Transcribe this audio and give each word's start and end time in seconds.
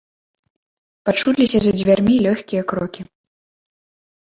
Пачуліся 1.09 1.57
за 1.67 1.71
дзвярмі 1.77 2.15
лёгкія 2.25 2.61
крокі. 2.73 3.01